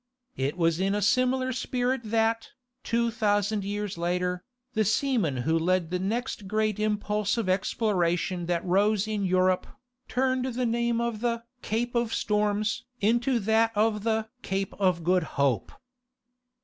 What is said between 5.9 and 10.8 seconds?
the next great impulse of exploration that rose in Europe, turned the